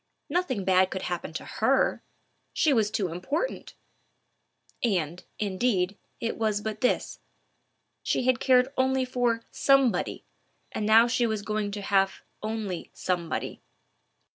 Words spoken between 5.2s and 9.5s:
indeed, it was but this: she had cared only for